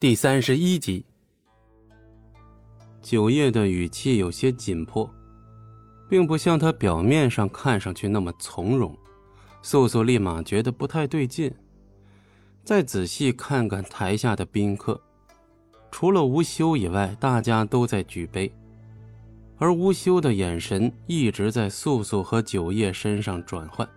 [0.00, 1.04] 第三十一集，
[3.02, 5.12] 九叶的语气有些紧迫，
[6.08, 8.96] 并不像他表面上看上去那么从容。
[9.60, 11.52] 素素立马觉得不太对劲，
[12.62, 15.02] 再仔细看看台下的宾客，
[15.90, 18.54] 除了吴修以外，大家都在举杯，
[19.56, 23.88] 而吴修的眼神一直在素素和九叶身上转换。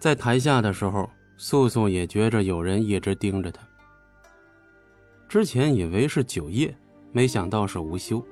[0.00, 3.65] 在台下的时候，素素也觉着有人一直盯着他。
[5.36, 6.74] 之前以为是九叶，
[7.12, 8.24] 没想到是吴修。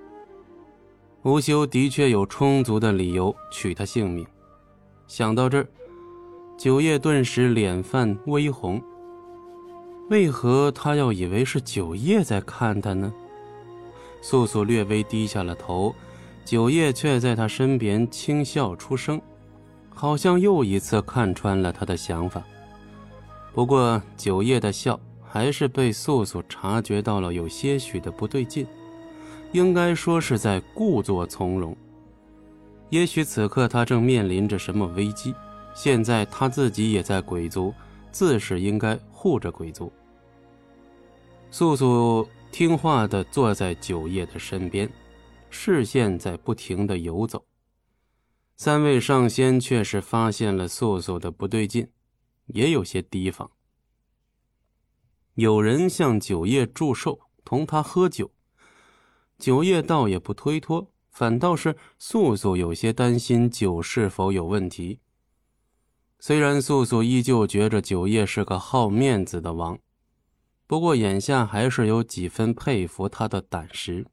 [1.23, 4.27] 吴修的确有充足的理由取他性命。
[5.07, 5.69] 想到这儿，
[6.57, 8.83] 九叶顿时脸泛微红。
[10.09, 13.13] 为何他要以为是九叶在看他呢？
[14.23, 15.95] 素素略微低下了头，
[16.43, 19.21] 九叶却在他身边轻笑出声，
[19.91, 22.43] 好像又一次看穿了他的想法。
[23.53, 24.99] 不过九叶的笑。
[25.35, 28.65] 还是被素素察觉到了有些许的不对劲，
[29.51, 31.77] 应该说是在故作从容。
[32.89, 35.35] 也许此刻他正面临着什么危机，
[35.75, 37.75] 现在他自己也在鬼族，
[38.13, 39.93] 自是应该护着鬼族。
[41.51, 44.89] 素素听话的坐在九叶的身边，
[45.51, 47.45] 视线在不停的游走。
[48.55, 51.89] 三位上仙却是发现了素素的不对劲，
[52.47, 53.51] 也有些提防。
[55.35, 58.31] 有人向九叶祝寿，同他喝酒。
[59.39, 65.01] 九叶倒也不推脱，反倒是素素有些担心酒是否有问题。
[66.21, 69.79] 虽然素素依旧觉着九叶是个好面子的王，
[70.67, 74.07] 不过眼下还是有几分佩服他的胆识。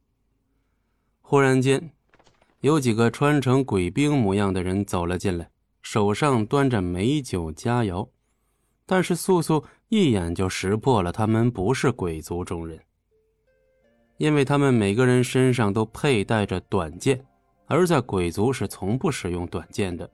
[1.21, 1.91] 忽然间，
[2.61, 5.51] 有几个穿成鬼兵模样的人走了进来，
[5.83, 8.09] 手上端着美酒佳肴。
[8.91, 12.77] 但是素素一眼就识破了，他们不是鬼族中人，
[14.17, 17.25] 因为他们每个人身上都佩戴着短剑，
[17.67, 20.11] 而在鬼族是从不使用短剑的。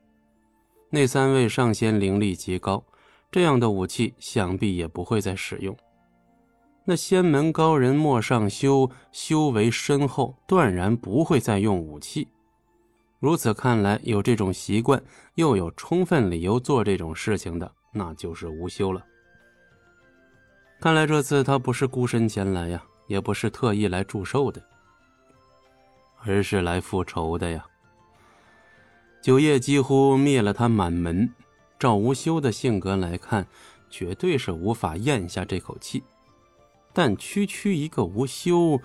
[0.90, 2.80] 那三位上仙灵力极高，
[3.32, 5.76] 这样的武器想必也不会再使用。
[6.84, 12.28] 那仙门高人莫上修修为深厚，断然不会再用武器。
[13.18, 15.02] 如此看来，有这种习惯，
[15.34, 17.72] 又有充分理由做这种事情的。
[17.98, 19.04] 那就是无休了。
[20.80, 24.62] 看来这次他不是孤身前来呀，也不是特意来祝寿的，
[26.24, 27.66] 而是来复仇的呀。
[29.20, 31.28] 九叶几乎灭了他满门，
[31.78, 33.44] 照无休的性格来看，
[33.90, 36.04] 绝对是无法咽下这口气。
[36.92, 38.80] 但区区一个无休，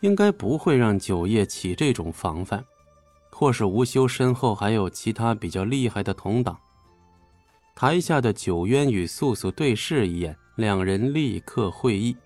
[0.00, 2.64] 应该不会让九叶起这种防范，
[3.30, 6.58] 或是无休身后还有其他比较厉害的同党。
[7.78, 12.16] 台下的九渊与素素对视一眼，两人立刻会意。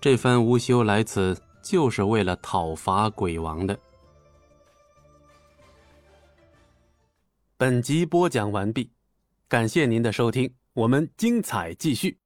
[0.00, 3.78] 这番无休来此，就是为了讨伐鬼王的。
[7.58, 8.90] 本集播讲完毕，
[9.48, 12.16] 感谢您的收听，我们精彩继续。